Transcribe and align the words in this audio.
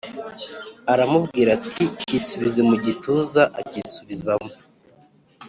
Aramubwira 0.93 1.49
ati 1.57 1.83
Cyisubize 1.99 2.59
mu 2.69 2.75
gituza 2.85 3.41
acyisubizamo 3.59 4.51